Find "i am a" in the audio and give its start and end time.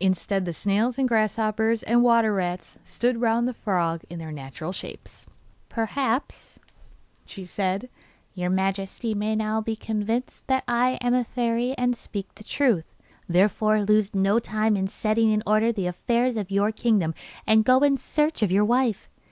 10.68-11.24